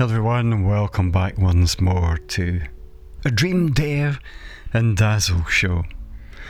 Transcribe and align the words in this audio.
Hello 0.00 0.12
everyone 0.12 0.64
welcome 0.64 1.10
back 1.10 1.36
once 1.36 1.78
more 1.78 2.16
to 2.16 2.62
a 3.26 3.30
Dream 3.30 3.70
Dare 3.72 4.18
and 4.72 4.96
Dazzle 4.96 5.44
show. 5.44 5.84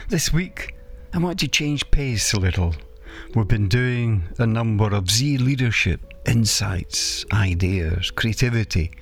This 0.09 0.33
week 0.33 0.77
I 1.13 1.19
want 1.19 1.41
to 1.41 1.49
change 1.49 1.91
pace 1.91 2.33
a 2.33 2.39
little. 2.39 2.77
We've 3.35 3.49
been 3.49 3.69
doing 3.69 4.23
a 4.39 4.47
number 4.47 4.95
of 4.95 5.07
ZeLeadership 5.07 5.99
insights, 6.29 7.25
ideas, 7.33 8.13
creativity. 8.13 8.93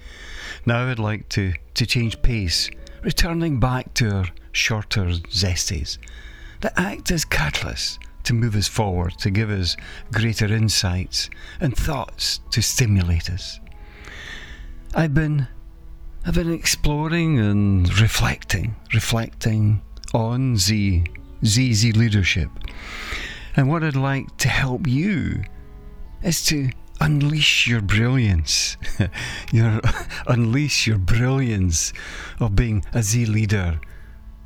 Now 0.65 0.89
I'd 0.89 0.99
like 0.99 1.29
to, 1.29 1.53
to 1.75 1.85
change 1.85 2.23
pace, 2.23 2.71
returning 3.03 3.61
back 3.61 3.93
to 3.97 4.11
our 4.11 4.27
shorter 4.53 5.09
zesties 5.29 5.99
that 6.63 6.73
act 6.79 7.11
as 7.11 7.27
catalysts 7.27 7.99
to 8.25 8.33
move 8.33 8.57
us 8.57 8.67
forward, 8.67 9.13
to 9.19 9.29
give 9.29 9.51
us 9.51 9.77
greater 10.11 10.47
insights 10.47 11.29
and 11.61 11.77
thoughts 11.77 12.41
to 12.53 12.63
stimulate 12.63 13.29
us. 13.29 13.61
I've 14.95 15.15
been 15.15 15.47
I've 16.27 16.35
been 16.35 16.53
exploring 16.53 17.39
and 17.39 18.01
reflecting, 18.01 18.77
reflecting 18.93 19.83
on 20.13 20.57
Z 20.57 21.05
ZZ 21.45 21.97
leadership. 21.97 22.51
And 23.57 23.69
what 23.69 23.85
I'd 23.85 23.97
like 23.97 24.37
to 24.39 24.49
help 24.49 24.87
you 24.87 25.43
is 26.23 26.45
to 26.47 26.71
unleash 27.01 27.67
your 27.67 27.81
brilliance. 27.81 28.77
your 29.53 29.81
unleash 30.27 30.87
your 30.87 30.99
brilliance 30.99 31.93
of 32.41 32.57
being 32.57 32.85
a 32.93 32.99
ZeLeader, 32.99 33.81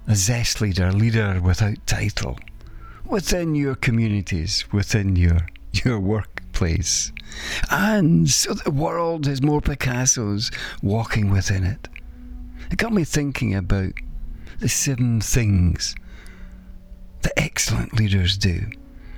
a 0.06 0.16
zest 0.16 0.60
leader, 0.60 0.88
a 0.88 0.92
leader 0.92 1.40
without 1.42 1.86
title, 1.86 2.38
within 3.04 3.54
your 3.54 3.74
communities, 3.74 4.64
within 4.72 5.16
your 5.16 5.46
your 5.72 6.00
workplace. 6.52 7.12
And 7.70 8.28
so 8.28 8.54
the 8.54 8.70
world 8.70 9.26
has 9.26 9.42
more 9.42 9.60
Picassos 9.60 10.52
walking 10.82 11.30
within 11.30 11.64
it. 11.64 11.88
It 12.70 12.78
got 12.78 12.92
me 12.92 13.04
thinking 13.04 13.54
about 13.54 13.92
the 14.60 14.68
seven 14.68 15.20
things 15.20 15.94
that 17.22 17.32
excellent 17.36 17.94
leaders 17.94 18.36
do. 18.36 18.66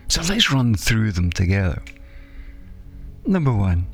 So 0.09 0.23
let's 0.23 0.53
run 0.53 0.75
through 0.75 1.13
them 1.13 1.31
together. 1.31 1.83
Number 3.27 3.53
one, 3.53 3.87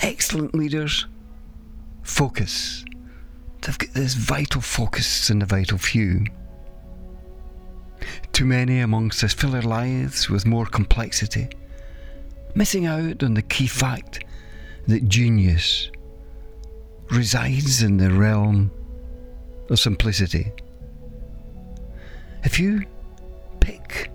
excellent 0.00 0.54
leaders 0.54 1.06
focus. 2.02 2.84
They've 3.60 3.78
got 3.78 3.94
this 3.94 4.14
vital 4.14 4.60
focus 4.60 5.30
in 5.30 5.38
the 5.40 5.46
vital 5.46 5.78
few. 5.78 6.24
Too 8.32 8.44
many 8.44 8.80
amongst 8.80 9.22
us 9.22 9.34
fill 9.34 9.50
their 9.50 9.62
lives 9.62 10.28
with 10.28 10.46
more 10.46 10.66
complexity, 10.66 11.48
missing 12.54 12.86
out 12.86 13.22
on 13.22 13.34
the 13.34 13.42
key 13.42 13.66
fact 13.66 14.24
that 14.86 15.08
genius 15.08 15.90
resides 17.10 17.82
in 17.82 17.96
the 17.96 18.10
realm 18.10 18.70
of 19.70 19.78
simplicity. 19.78 20.52
If 22.44 22.58
you 22.58 22.84
pick 23.60 24.10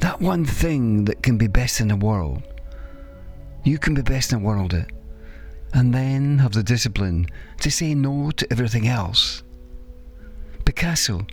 that 0.00 0.20
one 0.20 0.44
thing 0.44 1.04
that 1.04 1.22
can 1.22 1.38
be 1.38 1.46
best 1.46 1.80
in 1.80 1.88
the 1.88 1.96
world, 1.96 2.42
you 3.64 3.78
can 3.78 3.94
be 3.94 4.02
best 4.02 4.32
in 4.32 4.40
the 4.40 4.44
world 4.44 4.74
at, 4.74 4.90
and 5.74 5.94
then 5.94 6.38
have 6.38 6.52
the 6.52 6.62
discipline 6.62 7.26
to 7.60 7.70
say 7.70 7.94
no 7.94 8.30
to 8.32 8.50
everything 8.50 8.88
else. 8.88 9.42
Picasso 10.64 11.26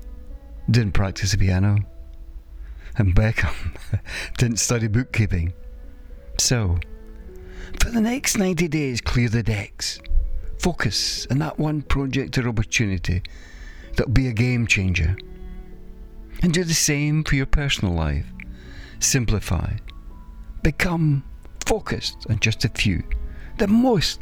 didn't 0.70 0.94
practice 0.94 1.32
the 1.32 1.38
piano, 1.38 1.78
and 2.98 3.16
Beckham 3.16 3.78
didn't 4.38 4.58
study 4.58 4.88
bookkeeping. 4.88 5.54
So, 6.38 6.78
for 7.80 7.90
the 7.90 8.02
next 8.02 8.38
90 8.38 8.68
days, 8.68 9.02
clear 9.02 9.30
the 9.30 9.44
decks. 9.44 10.00
Focus 10.60 11.28
on 11.30 11.40
that 11.40 11.60
one 11.60 11.82
project 11.82 12.38
or 12.38 12.48
opportunity 12.48 13.22
that'll 13.96 14.12
be 14.12 14.28
a 14.28 14.34
game 14.34 14.68
changer. 14.68 15.16
And 16.42 16.54
do 16.54 16.64
the 16.64 16.74
same 16.74 17.24
for 17.24 17.36
your 17.36 17.46
personal 17.46 17.94
life. 17.94 18.26
Simplify. 19.00 19.74
Become 20.64 21.24
focused 21.66 22.26
on 22.30 22.40
just 22.40 22.66
a 22.66 22.70
few, 22.70 23.04
the 23.58 23.68
most 23.68 24.22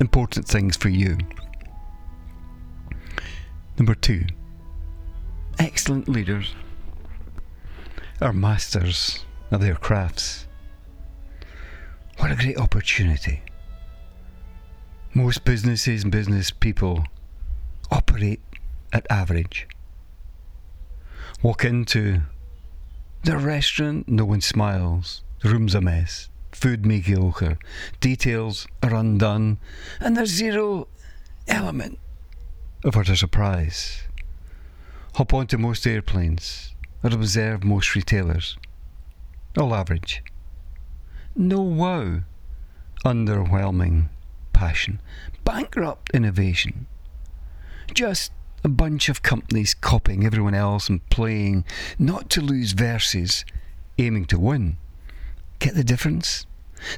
important 0.00 0.46
things 0.46 0.76
for 0.76 0.88
you. 0.88 1.16
Number 3.78 3.94
two, 3.94 4.24
excellent 5.58 6.08
leaders 6.08 6.54
are 8.20 8.32
masters 8.32 9.24
of 9.50 9.60
their 9.60 9.76
crafts. 9.76 10.47
What 12.28 12.38
a 12.38 12.44
great 12.44 12.58
opportunity. 12.58 13.40
Most 15.14 15.46
businesses 15.46 16.02
and 16.02 16.12
business 16.12 16.50
people 16.50 17.04
operate 17.90 18.42
at 18.92 19.06
average. 19.08 19.66
Walk 21.42 21.64
into 21.64 22.20
the 23.24 23.38
restaurant, 23.38 24.08
no 24.08 24.26
one 24.26 24.42
smiles, 24.42 25.22
the 25.42 25.48
room's 25.48 25.74
a 25.74 25.80
mess, 25.80 26.28
food 26.52 26.84
mediocre, 26.84 27.56
details 27.98 28.66
are 28.82 28.94
undone, 28.94 29.56
and 29.98 30.14
there's 30.14 30.28
zero 30.28 30.86
element 31.46 31.98
of 32.84 32.94
utter 32.94 33.16
surprise. 33.16 34.02
Hop 35.14 35.32
onto 35.32 35.56
most 35.56 35.86
airplanes 35.86 36.74
or 37.02 37.08
observe 37.10 37.64
most 37.64 37.94
retailers. 37.94 38.58
All 39.56 39.74
average. 39.74 40.22
No 41.36 41.60
wow. 41.60 42.20
Underwhelming 43.04 44.08
passion. 44.52 45.00
Bankrupt 45.44 46.10
innovation. 46.12 46.86
Just 47.94 48.32
a 48.64 48.68
bunch 48.68 49.08
of 49.08 49.22
companies 49.22 49.74
copying 49.74 50.24
everyone 50.24 50.54
else 50.54 50.88
and 50.88 51.08
playing 51.10 51.64
not 51.98 52.28
to 52.30 52.40
lose 52.40 52.72
versus 52.72 53.44
aiming 53.98 54.24
to 54.26 54.38
win. 54.38 54.76
Get 55.58 55.74
the 55.74 55.84
difference? 55.84 56.44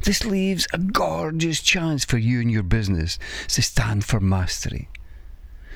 This 0.02 0.24
leaves 0.24 0.66
a 0.72 0.78
gorgeous 0.78 1.60
chance 1.60 2.04
for 2.04 2.18
you 2.18 2.40
and 2.40 2.50
your 2.50 2.62
business 2.62 3.18
to 3.48 3.62
stand 3.62 4.04
for 4.04 4.20
mastery. 4.20 4.88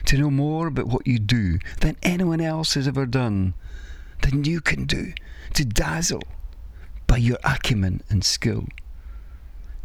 To 0.07 0.19
know 0.19 0.31
more 0.31 0.67
about 0.67 0.87
what 0.87 1.07
you 1.07 1.19
do 1.19 1.59
than 1.81 1.97
anyone 2.03 2.41
else 2.41 2.75
has 2.75 2.87
ever 2.87 3.07
done, 3.07 3.55
than 4.23 4.45
you 4.45 4.61
can 4.61 4.85
do. 4.85 5.15
To 5.55 5.65
dazzle 5.65 6.23
by 7.15 7.19
your 7.19 7.39
acumen 7.45 8.03
and 8.11 8.25
skill. 8.25 8.65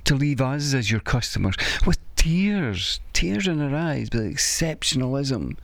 To 0.06 0.16
leave 0.16 0.42
us 0.42 0.74
as 0.74 0.90
your 0.90 1.00
customers 1.00 1.54
with 1.86 2.00
tears, 2.16 3.00
tears 3.14 3.48
in 3.48 3.62
our 3.62 3.76
eyes, 3.76 4.10
with 4.12 4.24
exceptionalism 4.24 5.56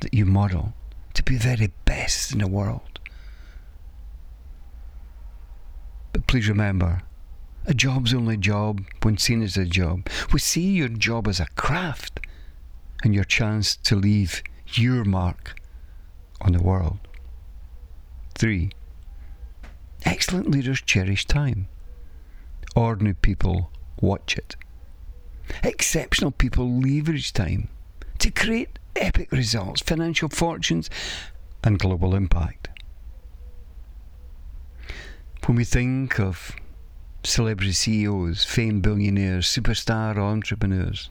that 0.00 0.12
you 0.12 0.26
model 0.26 0.74
to 1.14 1.22
be 1.22 1.36
the 1.36 1.44
very 1.56 1.72
best 1.86 2.32
in 2.32 2.40
the 2.40 2.46
world. 2.46 3.00
But 6.12 6.26
please 6.26 6.46
remember, 6.46 7.00
a 7.64 7.72
job's 7.72 8.12
only 8.12 8.34
a 8.34 8.36
job 8.36 8.84
when 9.00 9.16
seen 9.16 9.42
as 9.42 9.56
a 9.56 9.64
job. 9.64 10.10
We 10.30 10.40
see 10.40 10.72
your 10.72 10.88
job 10.88 11.26
as 11.26 11.40
a 11.40 11.46
craft 11.56 12.20
and 13.02 13.14
your 13.14 13.24
chance 13.24 13.76
to 13.76 13.96
leave 13.96 14.42
your 14.74 15.06
mark 15.06 15.58
on 16.42 16.52
the 16.52 16.62
world. 16.62 16.98
Three, 18.34 18.72
excellent 20.04 20.50
leaders 20.50 20.80
cherish 20.80 21.26
time. 21.26 21.68
Ordinary 22.74 23.14
people 23.14 23.70
watch 24.00 24.36
it. 24.36 24.56
Exceptional 25.62 26.30
people 26.30 26.80
leverage 26.80 27.32
time 27.32 27.68
to 28.18 28.30
create 28.30 28.78
epic 28.96 29.32
results, 29.32 29.82
financial 29.82 30.28
fortunes, 30.28 30.88
and 31.64 31.78
global 31.78 32.14
impact. 32.14 32.68
When 35.46 35.56
we 35.56 35.64
think 35.64 36.20
of 36.20 36.54
celebrity 37.24 37.72
CEOs, 37.72 38.44
famed 38.44 38.82
billionaires, 38.82 39.46
superstar 39.46 40.16
entrepreneurs, 40.16 41.10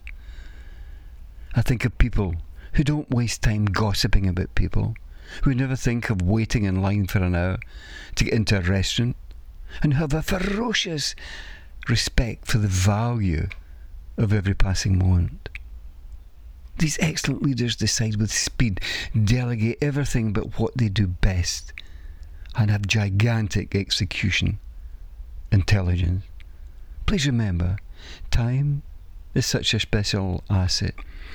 I 1.54 1.60
think 1.60 1.84
of 1.84 1.98
people 1.98 2.36
who 2.74 2.84
don't 2.84 3.10
waste 3.10 3.42
time 3.42 3.66
gossiping 3.66 4.26
about 4.26 4.54
people, 4.54 4.94
who 5.42 5.54
never 5.54 5.76
think 5.76 6.10
of 6.10 6.22
waiting 6.22 6.64
in 6.64 6.82
line 6.82 7.06
for 7.06 7.18
an 7.18 7.34
hour 7.34 7.58
to 8.16 8.24
get 8.24 8.34
into 8.34 8.58
a 8.58 8.62
restaurant, 8.62 9.16
and 9.82 9.94
have 9.94 10.12
a 10.12 10.22
ferocious 10.22 11.14
respect 11.88 12.46
for 12.46 12.58
the 12.58 12.68
value 12.68 13.48
of 14.16 14.32
every 14.32 14.54
passing 14.54 14.98
moment. 14.98 15.48
These 16.78 16.98
excellent 17.00 17.42
leaders 17.42 17.76
decide 17.76 18.16
with 18.16 18.32
speed, 18.32 18.80
delegate 19.24 19.78
everything 19.80 20.32
but 20.32 20.58
what 20.58 20.76
they 20.76 20.88
do 20.88 21.06
best, 21.06 21.72
and 22.56 22.70
have 22.70 22.86
gigantic 22.86 23.74
execution 23.74 24.58
intelligence. 25.50 26.24
Please 27.06 27.26
remember, 27.26 27.76
time 28.30 28.82
is 29.34 29.46
such 29.46 29.74
a 29.74 29.80
special 29.80 30.42
asset. 30.48 30.94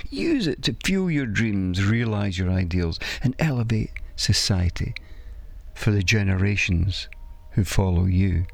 Use 0.10 0.48
it 0.48 0.64
to 0.64 0.76
fuel 0.84 1.12
your 1.12 1.26
dreams, 1.26 1.84
realize 1.84 2.38
your 2.38 2.50
ideals, 2.50 3.00
and 3.22 3.36
elevate 3.40 3.92
society 4.16 4.94
for 5.74 5.92
the 5.92 6.04
generations 6.04 7.08
who 7.52 7.64
follow 7.64 8.06
you. 8.06 8.46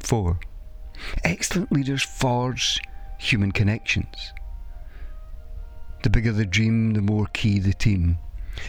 4. 0.00 0.38
Excellent 1.24 1.72
leaders 1.72 2.02
forge 2.02 2.80
human 3.18 3.52
connections. 3.52 4.32
The 6.02 6.10
bigger 6.10 6.32
the 6.32 6.46
dream, 6.46 6.94
the 6.94 7.02
more 7.02 7.26
key 7.32 7.58
the 7.58 7.74
team. 7.74 8.18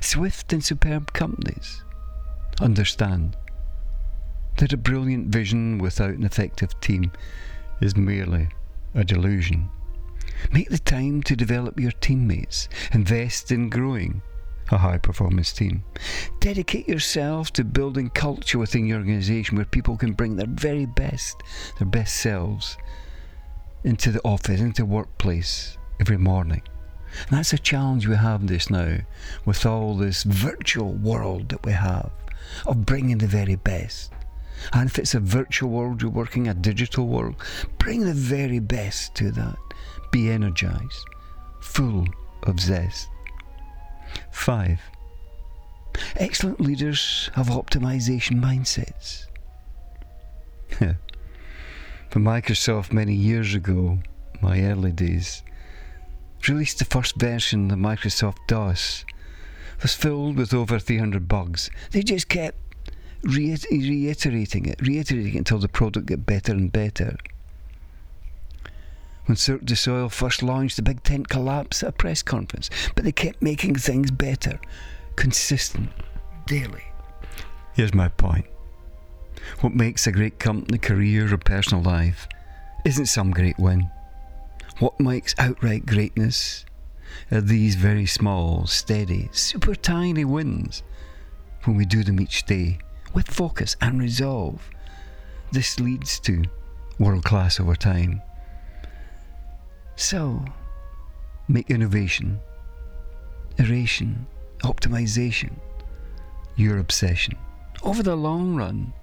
Swift 0.01 0.53
and 0.53 0.63
superb 0.63 1.13
companies 1.13 1.83
understand 2.59 3.35
that 4.57 4.73
a 4.73 4.77
brilliant 4.77 5.27
vision 5.27 5.77
without 5.77 6.11
an 6.11 6.23
effective 6.23 6.79
team 6.81 7.11
is 7.81 7.95
merely 7.95 8.49
a 8.93 9.03
delusion. 9.03 9.69
Make 10.51 10.69
the 10.69 10.79
time 10.79 11.21
to 11.23 11.35
develop 11.35 11.79
your 11.79 11.91
teammates. 11.91 12.69
Invest 12.91 13.51
in 13.51 13.69
growing 13.69 14.21
a 14.71 14.77
high 14.77 14.97
performance 14.97 15.51
team. 15.53 15.83
Dedicate 16.39 16.87
yourself 16.87 17.51
to 17.53 17.63
building 17.63 18.09
culture 18.09 18.57
within 18.57 18.85
your 18.85 18.99
organisation 18.99 19.57
where 19.57 19.65
people 19.65 19.97
can 19.97 20.13
bring 20.13 20.35
their 20.35 20.47
very 20.47 20.85
best, 20.85 21.41
their 21.77 21.87
best 21.87 22.17
selves, 22.17 22.77
into 23.83 24.11
the 24.11 24.21
office, 24.23 24.59
into 24.59 24.81
the 24.81 24.87
workplace 24.87 25.77
every 25.99 26.17
morning. 26.17 26.61
And 27.27 27.37
that's 27.37 27.53
a 27.53 27.57
challenge 27.57 28.07
we 28.07 28.15
have 28.15 28.47
this 28.47 28.69
now 28.69 28.97
with 29.45 29.65
all 29.65 29.95
this 29.95 30.23
virtual 30.23 30.93
world 30.93 31.49
that 31.49 31.65
we 31.65 31.73
have 31.73 32.11
of 32.65 32.85
bringing 32.85 33.17
the 33.17 33.27
very 33.27 33.55
best. 33.55 34.11
And 34.73 34.89
if 34.89 34.99
it's 34.99 35.15
a 35.15 35.19
virtual 35.19 35.69
world, 35.69 36.01
you're 36.01 36.11
working 36.11 36.47
a 36.47 36.53
digital 36.53 37.07
world, 37.07 37.35
bring 37.77 38.05
the 38.05 38.13
very 38.13 38.59
best 38.59 39.15
to 39.15 39.31
that. 39.31 39.57
Be 40.11 40.29
energized, 40.29 41.05
full 41.59 42.07
of 42.43 42.59
zest. 42.59 43.07
5. 44.31 44.79
Excellent 46.15 46.59
leaders 46.59 47.29
have 47.35 47.47
optimization 47.47 48.41
mindsets. 48.41 49.25
For 52.09 52.19
Microsoft 52.19 52.91
many 52.91 53.13
years 53.13 53.53
ago, 53.53 53.99
my 54.41 54.61
early 54.63 54.91
days, 54.91 55.43
released 56.47 56.79
the 56.79 56.85
first 56.85 57.17
version 57.17 57.69
of 57.69 57.77
Microsoft 57.77 58.37
DOS, 58.47 59.05
was 59.81 59.93
filled 59.93 60.37
with 60.37 60.53
over 60.53 60.79
300 60.79 61.27
bugs. 61.27 61.69
They 61.91 62.01
just 62.01 62.29
kept 62.29 62.57
reiterating 63.23 64.65
it, 64.65 64.81
reiterating 64.81 65.35
it 65.35 65.37
until 65.37 65.59
the 65.59 65.67
product 65.67 66.07
got 66.07 66.25
better 66.25 66.53
and 66.53 66.71
better. 66.71 67.17
When 69.29 69.35
Cirque 69.35 69.63
du 69.63 69.75
Soleil 69.75 70.09
first 70.09 70.41
launched, 70.41 70.77
the 70.77 70.81
big 70.81 71.03
tent 71.03 71.29
collapsed 71.29 71.83
at 71.83 71.89
a 71.89 71.91
press 71.91 72.23
conference, 72.23 72.71
but 72.95 73.05
they 73.05 73.11
kept 73.11 73.43
making 73.43 73.75
things 73.75 74.09
better, 74.09 74.59
consistent, 75.15 75.91
daily. 76.47 76.81
Here's 77.75 77.93
my 77.93 78.07
point. 78.07 78.47
What 79.59 79.75
makes 79.75 80.07
a 80.07 80.11
great 80.11 80.39
company, 80.39 80.79
career, 80.79 81.31
or 81.31 81.37
personal 81.37 81.83
life 81.83 82.27
isn't 82.85 83.05
some 83.05 83.29
great 83.29 83.59
win. 83.59 83.91
What 84.79 84.99
makes 84.99 85.35
outright 85.37 85.85
greatness 85.85 86.65
are 87.31 87.39
these 87.39 87.75
very 87.75 88.07
small, 88.07 88.65
steady, 88.65 89.29
super 89.31 89.75
tiny 89.75 90.25
wins 90.25 90.81
when 91.65 91.77
we 91.77 91.85
do 91.85 92.03
them 92.03 92.19
each 92.19 92.47
day 92.47 92.79
with 93.13 93.27
focus 93.27 93.75
and 93.79 94.01
resolve. 94.01 94.71
This 95.51 95.79
leads 95.79 96.19
to 96.21 96.45
world 96.97 97.25
class 97.25 97.59
over 97.59 97.75
time. 97.75 98.23
So, 99.99 100.45
make 101.49 101.69
innovation, 101.69 102.39
iteration, 103.57 104.25
optimization 104.63 105.51
your 106.55 106.77
obsession. 106.77 107.37
Over 107.83 108.01
the 108.01 108.15
long 108.15 108.55
run, 108.55 108.93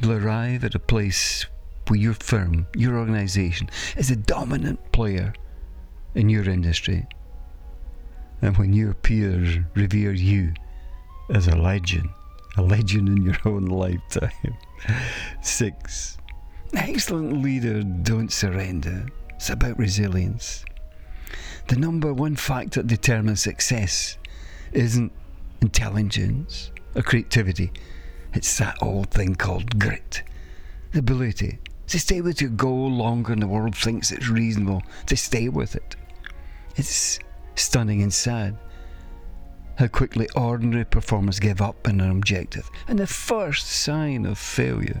you'll 0.00 0.12
arrive 0.24 0.62
at 0.62 0.76
a 0.76 0.78
place 0.78 1.46
where 1.88 1.98
your 1.98 2.14
firm, 2.14 2.68
your 2.76 2.96
organization, 2.96 3.70
is 3.96 4.12
a 4.12 4.16
dominant 4.16 4.92
player 4.92 5.34
in 6.14 6.28
your 6.28 6.48
industry. 6.48 7.04
And 8.40 8.56
when 8.56 8.72
your 8.72 8.94
peers 8.94 9.58
revere 9.74 10.12
you 10.12 10.54
as 11.34 11.48
a 11.48 11.56
legend, 11.56 12.08
a 12.56 12.62
legend 12.62 13.08
in 13.08 13.24
your 13.24 13.38
own 13.44 13.66
lifetime. 13.66 14.56
Six, 15.42 16.18
excellent 16.72 17.42
leader 17.42 17.82
don't 17.82 18.32
surrender. 18.32 19.08
It's 19.38 19.50
about 19.50 19.78
resilience. 19.78 20.64
The 21.68 21.76
number 21.76 22.12
one 22.12 22.34
factor 22.34 22.82
that 22.82 22.88
determines 22.88 23.40
success 23.40 24.18
isn't 24.72 25.12
intelligence 25.60 26.72
or 26.96 27.02
creativity. 27.02 27.70
It's 28.34 28.58
that 28.58 28.76
old 28.82 29.12
thing 29.12 29.36
called 29.36 29.78
grit. 29.78 30.24
The 30.90 30.98
ability 30.98 31.60
to 31.86 32.00
stay 32.00 32.20
with 32.20 32.40
your 32.40 32.50
goal 32.50 32.90
longer 32.90 33.30
than 33.30 33.38
the 33.38 33.46
world 33.46 33.76
thinks 33.76 34.10
it's 34.10 34.28
reasonable 34.28 34.82
to 35.06 35.16
stay 35.16 35.48
with 35.48 35.76
it. 35.76 35.94
It's 36.74 37.20
stunning 37.54 38.02
and 38.02 38.12
sad 38.12 38.58
how 39.76 39.86
quickly 39.86 40.28
ordinary 40.34 40.84
performers 40.84 41.38
give 41.38 41.62
up 41.62 41.86
on 41.86 42.00
an 42.00 42.10
objective. 42.10 42.68
And 42.88 42.98
the 42.98 43.06
first 43.06 43.68
sign 43.68 44.26
of 44.26 44.36
failure. 44.36 45.00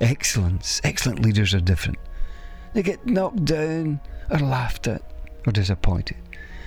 Excellence. 0.00 0.80
Excellent 0.82 1.20
leaders 1.20 1.54
are 1.54 1.60
different. 1.60 2.00
They 2.74 2.82
get 2.82 3.06
knocked 3.06 3.44
down 3.44 4.00
or 4.30 4.38
laughed 4.38 4.86
at 4.86 5.02
or 5.46 5.52
disappointed. 5.52 6.16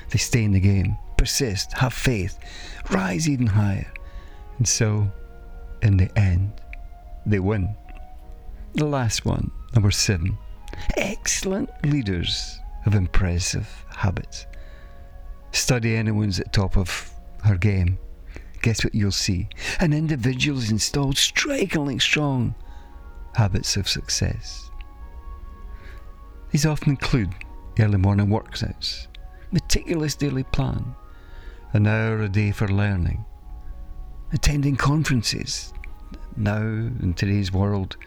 They 0.09 0.19
stay 0.19 0.43
in 0.43 0.51
the 0.51 0.59
game, 0.59 0.97
persist, 1.17 1.73
have 1.73 1.93
faith, 1.93 2.37
rise 2.91 3.27
even 3.27 3.47
higher. 3.47 3.91
And 4.57 4.67
so, 4.67 5.11
in 5.81 5.97
the 5.97 6.15
end, 6.17 6.53
they 7.25 7.39
win. 7.39 7.75
The 8.73 8.85
last 8.85 9.25
one, 9.25 9.51
number 9.73 9.91
seven. 9.91 10.37
Excellent 10.97 11.69
leaders 11.85 12.59
have 12.83 12.93
impressive 12.93 13.67
habits. 13.89 14.45
Study 15.51 15.95
anyone's 15.95 16.39
at 16.39 16.53
top 16.53 16.77
of 16.77 17.11
her 17.43 17.55
game. 17.55 17.97
Guess 18.61 18.83
what 18.83 18.93
you'll 18.93 19.11
see? 19.11 19.47
An 19.79 19.93
individual 19.93 20.59
has 20.59 20.71
installed 20.71 21.17
strikingly 21.17 21.99
strong 21.99 22.55
habits 23.35 23.77
of 23.77 23.87
success. 23.87 24.69
These 26.51 26.65
often 26.65 26.91
include 26.91 27.33
early 27.79 27.97
morning 27.97 28.27
workouts, 28.27 29.07
meticulous 29.51 30.15
daily 30.15 30.43
plan, 30.43 30.95
an 31.73 31.87
hour 31.87 32.21
a 32.21 32.29
day 32.29 32.51
for 32.51 32.67
learning, 32.67 33.25
attending 34.31 34.75
conferences. 34.75 35.73
Now, 36.37 36.61
in 36.61 37.13
today's 37.15 37.51
world, 37.51 37.97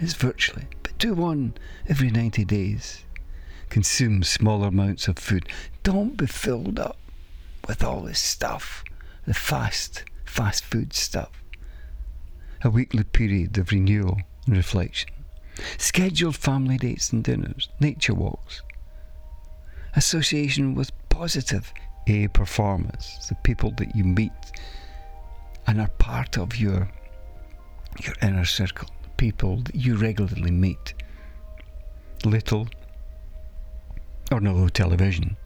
is 0.00 0.14
virtually, 0.14 0.66
but 0.82 0.98
do 0.98 1.14
one 1.14 1.54
every 1.88 2.10
90 2.10 2.44
days. 2.44 3.04
Consume 3.68 4.22
smaller 4.22 4.68
amounts 4.68 5.08
of 5.08 5.18
food. 5.18 5.48
Don't 5.82 6.16
be 6.16 6.26
filled 6.26 6.78
up 6.78 6.98
with 7.68 7.84
all 7.84 8.02
this 8.02 8.18
stuff, 8.18 8.82
the 9.26 9.34
fast, 9.34 10.04
fast 10.24 10.64
food 10.64 10.92
stuff. 10.92 11.30
A 12.64 12.70
weekly 12.70 13.04
period 13.04 13.56
of 13.58 13.70
renewal 13.70 14.18
and 14.46 14.56
reflection. 14.56 15.10
Scheduled 15.78 16.36
family 16.36 16.78
dates 16.78 17.12
and 17.12 17.22
dinners, 17.22 17.68
nature 17.80 18.14
walks. 18.14 18.62
Association 19.94 20.74
with 20.74 20.90
positive 21.08 21.72
A 22.06 22.28
performers, 22.28 23.26
the 23.28 23.34
people 23.36 23.72
that 23.76 23.94
you 23.94 24.04
meet 24.04 24.32
and 25.66 25.80
are 25.80 25.90
part 25.98 26.38
of 26.38 26.56
your 26.56 26.88
your 28.02 28.14
inner 28.22 28.44
circle, 28.44 28.88
people 29.16 29.58
that 29.58 29.74
you 29.74 29.96
regularly 29.96 30.50
meet. 30.50 30.94
Little 32.24 32.68
or 34.30 34.40
no 34.40 34.68
television. 34.68 35.36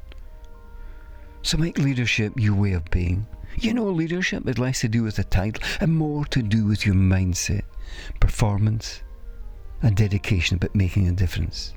So 1.43 1.57
make 1.59 1.79
leadership 1.79 2.33
your 2.37 2.55
way 2.55 2.73
of 2.73 2.85
being. 2.91 3.27
You 3.57 3.75
know, 3.75 3.87
leadership 3.87 4.47
is 4.49 4.59
less 4.59 4.81
to 4.81 4.89
do 4.89 5.03
with 5.03 5.19
a 5.19 5.25
title 5.25 5.63
and 5.81 5.95
more 5.95 6.25
to 6.27 6.43
do 6.43 6.67
with 6.67 6.85
your 6.85 6.95
mindset, 6.95 7.63
performance, 8.21 9.03
and 9.83 9.97
dedication 9.97 10.57
about 10.57 10.75
making 10.75 11.09
a 11.09 11.13
difference. 11.13 11.75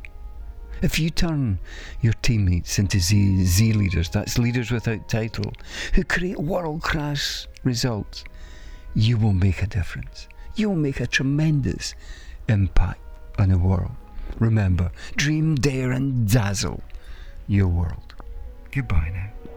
If 0.82 0.98
you 0.98 1.10
turn 1.10 1.60
your 2.02 2.14
teammates 2.22 2.80
into 2.80 3.00
Z, 3.00 3.16
ZeLeaders, 3.42 4.12
that's 4.12 4.38
leaders 4.38 4.72
without 4.72 5.10
title, 5.10 5.52
who 5.94 6.04
create 6.04 6.40
world 6.40 6.82
class 6.82 7.48
results, 7.64 8.24
you 8.96 9.18
will 9.18 9.34
make 9.34 9.62
a 9.62 9.68
difference. 9.68 10.28
You 10.56 10.70
will 10.70 10.78
make 10.78 11.02
a 11.02 11.08
tremendous 11.08 11.96
impact 12.48 13.02
on 13.38 13.50
the 13.50 13.58
world. 13.58 13.92
Remember, 14.40 14.92
dream, 15.16 15.56
dare, 15.56 15.92
and 15.92 16.30
dazzle 16.30 16.82
your 17.48 17.68
world. 17.68 18.14
Goodbye 18.72 19.12
now. 19.14 19.49